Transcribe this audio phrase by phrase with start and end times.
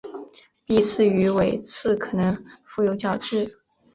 [0.65, 2.33] 臀刺与尾刺可能
[2.67, 3.59] 覆有角质。